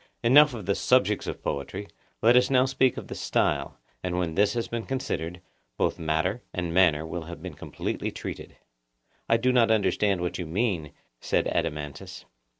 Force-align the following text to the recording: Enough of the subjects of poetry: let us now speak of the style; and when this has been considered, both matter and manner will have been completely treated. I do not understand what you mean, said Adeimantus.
Enough 0.23 0.55
of 0.55 0.65
the 0.65 0.73
subjects 0.73 1.27
of 1.27 1.43
poetry: 1.43 1.87
let 2.23 2.35
us 2.35 2.49
now 2.49 2.65
speak 2.65 2.97
of 2.97 3.07
the 3.07 3.13
style; 3.13 3.77
and 4.01 4.17
when 4.17 4.33
this 4.33 4.55
has 4.55 4.67
been 4.67 4.87
considered, 4.87 5.41
both 5.77 5.99
matter 5.99 6.41
and 6.55 6.73
manner 6.73 7.05
will 7.05 7.25
have 7.25 7.43
been 7.43 7.53
completely 7.53 8.09
treated. 8.09 8.57
I 9.29 9.37
do 9.37 9.51
not 9.53 9.69
understand 9.69 10.21
what 10.21 10.39
you 10.39 10.47
mean, 10.47 10.91
said 11.19 11.45
Adeimantus. 11.45 12.25